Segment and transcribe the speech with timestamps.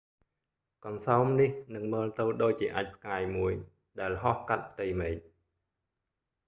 [0.85, 3.53] កន្សោមនេះនឹងមើលទៅដូចជាអាចម៍ផ្កាយមួយ
[3.99, 5.15] ដែលហោះកាត់ផ្ទៃមេឃ